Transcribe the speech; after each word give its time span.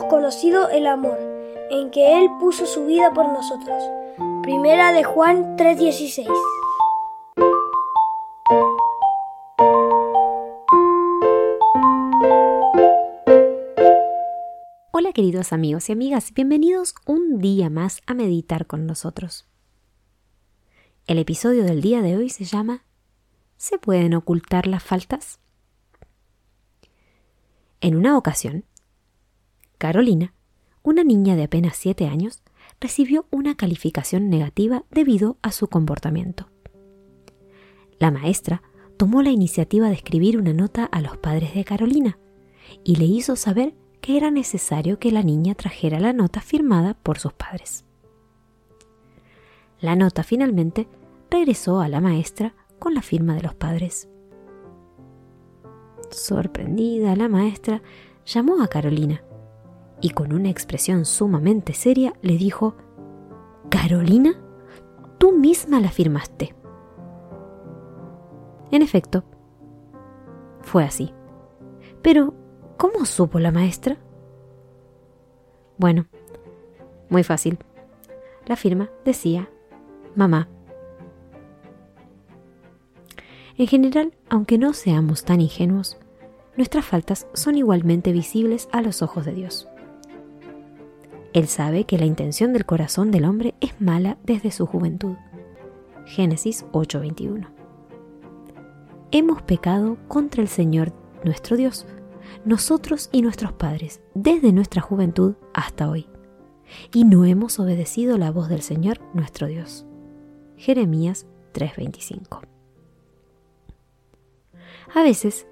hemos 0.00 0.10
conocido 0.10 0.68
el 0.70 0.86
amor, 0.86 1.18
en 1.70 1.90
que 1.90 2.18
Él 2.18 2.28
puso 2.38 2.64
su 2.64 2.86
vida 2.86 3.12
por 3.12 3.28
nosotros. 3.28 3.82
Primera 4.42 4.92
de 4.92 5.04
Juan 5.04 5.56
3:16. 5.56 6.26
Hola 14.92 15.12
queridos 15.12 15.52
amigos 15.52 15.88
y 15.88 15.92
amigas, 15.92 16.32
bienvenidos 16.34 16.94
un 17.06 17.38
día 17.38 17.68
más 17.68 18.00
a 18.06 18.14
meditar 18.14 18.66
con 18.66 18.86
nosotros. 18.86 19.46
El 21.06 21.18
episodio 21.18 21.64
del 21.64 21.82
día 21.82 22.00
de 22.00 22.16
hoy 22.16 22.30
se 22.30 22.44
llama 22.44 22.84
¿Se 23.56 23.78
pueden 23.78 24.14
ocultar 24.14 24.66
las 24.66 24.82
faltas? 24.82 25.40
En 27.82 27.96
una 27.96 28.16
ocasión, 28.16 28.64
Carolina, 29.80 30.34
una 30.82 31.04
niña 31.04 31.36
de 31.36 31.44
apenas 31.44 31.74
siete 31.74 32.06
años, 32.06 32.42
recibió 32.82 33.24
una 33.30 33.54
calificación 33.54 34.28
negativa 34.28 34.84
debido 34.90 35.38
a 35.40 35.52
su 35.52 35.68
comportamiento. 35.68 36.50
La 37.98 38.10
maestra 38.10 38.60
tomó 38.98 39.22
la 39.22 39.30
iniciativa 39.30 39.88
de 39.88 39.94
escribir 39.94 40.36
una 40.36 40.52
nota 40.52 40.84
a 40.84 41.00
los 41.00 41.16
padres 41.16 41.54
de 41.54 41.64
Carolina 41.64 42.18
y 42.84 42.96
le 42.96 43.06
hizo 43.06 43.36
saber 43.36 43.74
que 44.02 44.18
era 44.18 44.30
necesario 44.30 44.98
que 44.98 45.12
la 45.12 45.22
niña 45.22 45.54
trajera 45.54 45.98
la 45.98 46.12
nota 46.12 46.42
firmada 46.42 46.92
por 46.92 47.18
sus 47.18 47.32
padres. 47.32 47.86
La 49.80 49.96
nota 49.96 50.24
finalmente 50.24 50.88
regresó 51.30 51.80
a 51.80 51.88
la 51.88 52.02
maestra 52.02 52.54
con 52.78 52.92
la 52.92 53.00
firma 53.00 53.34
de 53.34 53.44
los 53.44 53.54
padres. 53.54 54.10
Sorprendida, 56.10 57.16
la 57.16 57.30
maestra 57.30 57.80
llamó 58.26 58.62
a 58.62 58.68
Carolina 58.68 59.22
y 60.00 60.10
con 60.10 60.32
una 60.32 60.48
expresión 60.50 61.04
sumamente 61.04 61.74
seria 61.74 62.14
le 62.22 62.36
dijo, 62.36 62.74
Carolina, 63.68 64.40
tú 65.18 65.32
misma 65.32 65.80
la 65.80 65.90
firmaste. 65.90 66.54
En 68.70 68.82
efecto, 68.82 69.24
fue 70.62 70.84
así. 70.84 71.12
Pero, 72.02 72.34
¿cómo 72.76 73.04
supo 73.04 73.38
la 73.38 73.50
maestra? 73.50 73.98
Bueno, 75.76 76.06
muy 77.08 77.24
fácil. 77.24 77.58
La 78.46 78.56
firma 78.56 78.90
decía, 79.04 79.50
mamá. 80.14 80.48
En 83.56 83.66
general, 83.66 84.14
aunque 84.28 84.56
no 84.56 84.72
seamos 84.72 85.24
tan 85.24 85.40
ingenuos, 85.40 85.98
nuestras 86.56 86.84
faltas 86.84 87.26
son 87.34 87.56
igualmente 87.56 88.12
visibles 88.12 88.68
a 88.72 88.80
los 88.80 89.02
ojos 89.02 89.26
de 89.26 89.32
Dios. 89.32 89.68
Él 91.32 91.46
sabe 91.46 91.84
que 91.84 91.98
la 91.98 92.06
intención 92.06 92.52
del 92.52 92.66
corazón 92.66 93.10
del 93.10 93.24
hombre 93.24 93.54
es 93.60 93.80
mala 93.80 94.18
desde 94.24 94.50
su 94.50 94.66
juventud. 94.66 95.14
Génesis 96.04 96.64
8:21. 96.72 97.48
Hemos 99.12 99.42
pecado 99.42 99.96
contra 100.08 100.42
el 100.42 100.48
Señor 100.48 100.92
nuestro 101.24 101.56
Dios, 101.56 101.86
nosotros 102.44 103.08
y 103.12 103.22
nuestros 103.22 103.52
padres, 103.52 104.00
desde 104.14 104.52
nuestra 104.52 104.82
juventud 104.82 105.34
hasta 105.54 105.88
hoy, 105.88 106.08
y 106.92 107.04
no 107.04 107.24
hemos 107.24 107.60
obedecido 107.60 108.18
la 108.18 108.32
voz 108.32 108.48
del 108.48 108.62
Señor 108.62 109.00
nuestro 109.14 109.46
Dios. 109.46 109.86
Jeremías 110.56 111.26
3:25. 111.52 112.42
A 114.94 115.02
veces 115.04 115.46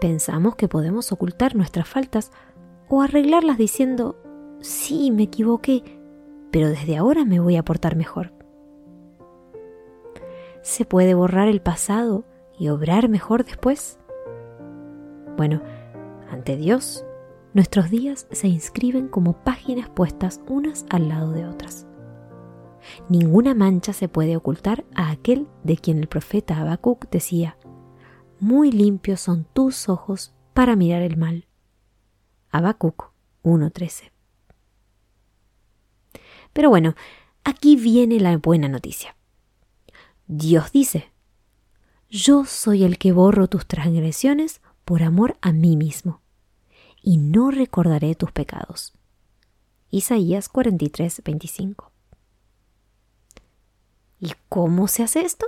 pensamos 0.00 0.56
que 0.56 0.68
podemos 0.68 1.12
ocultar 1.12 1.54
nuestras 1.54 1.86
faltas 1.86 2.32
o 2.88 3.02
arreglarlas 3.02 3.58
diciendo 3.58 4.16
sí, 4.60 5.10
me 5.10 5.24
equivoqué, 5.24 5.82
pero 6.50 6.68
desde 6.68 6.96
ahora 6.96 7.24
me 7.24 7.40
voy 7.40 7.56
a 7.56 7.64
portar 7.64 7.96
mejor. 7.96 8.32
¿Se 10.62 10.84
puede 10.84 11.14
borrar 11.14 11.48
el 11.48 11.60
pasado 11.60 12.24
y 12.58 12.68
obrar 12.68 13.08
mejor 13.08 13.44
después? 13.44 13.98
Bueno, 15.36 15.62
ante 16.30 16.56
Dios, 16.56 17.04
nuestros 17.54 17.90
días 17.90 18.26
se 18.30 18.48
inscriben 18.48 19.08
como 19.08 19.44
páginas 19.44 19.88
puestas 19.88 20.40
unas 20.48 20.84
al 20.90 21.08
lado 21.08 21.32
de 21.32 21.46
otras. 21.46 21.86
Ninguna 23.08 23.54
mancha 23.54 23.92
se 23.92 24.08
puede 24.08 24.36
ocultar 24.36 24.84
a 24.94 25.10
aquel 25.10 25.48
de 25.62 25.76
quien 25.76 25.98
el 25.98 26.08
profeta 26.08 26.58
Habacuc 26.58 27.08
decía: 27.10 27.56
Muy 28.40 28.72
limpios 28.72 29.20
son 29.20 29.44
tus 29.52 29.88
ojos 29.88 30.34
para 30.54 30.76
mirar 30.76 31.02
el 31.02 31.16
mal. 31.16 31.46
Habacuc 32.50 33.12
1:13 33.42 34.17
pero 36.58 36.70
bueno, 36.70 36.96
aquí 37.44 37.76
viene 37.76 38.18
la 38.18 38.36
buena 38.36 38.66
noticia. 38.66 39.14
Dios 40.26 40.72
dice, 40.72 41.12
yo 42.10 42.46
soy 42.46 42.82
el 42.82 42.98
que 42.98 43.12
borro 43.12 43.46
tus 43.46 43.64
transgresiones 43.64 44.60
por 44.84 45.04
amor 45.04 45.38
a 45.40 45.52
mí 45.52 45.76
mismo, 45.76 46.20
y 47.00 47.18
no 47.18 47.52
recordaré 47.52 48.16
tus 48.16 48.32
pecados. 48.32 48.92
Isaías 49.90 50.48
43, 50.48 51.22
25. 51.24 51.92
¿Y 54.18 54.32
cómo 54.48 54.88
se 54.88 55.04
hace 55.04 55.20
esto? 55.20 55.46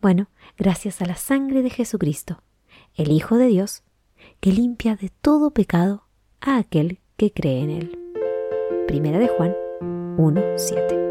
Bueno, 0.00 0.26
gracias 0.56 1.00
a 1.00 1.06
la 1.06 1.14
sangre 1.14 1.62
de 1.62 1.70
Jesucristo, 1.70 2.42
el 2.96 3.12
Hijo 3.12 3.36
de 3.36 3.46
Dios, 3.46 3.84
que 4.40 4.50
limpia 4.50 4.96
de 4.96 5.10
todo 5.10 5.52
pecado 5.52 6.08
a 6.40 6.56
aquel 6.56 6.98
que 7.16 7.32
cree 7.32 7.62
en 7.62 7.70
él. 7.70 8.01
Primera 8.86 9.18
de 9.18 9.28
Juan 9.28 9.54
1.7. 10.16 11.01